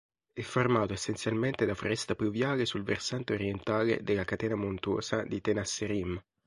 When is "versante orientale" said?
2.81-4.01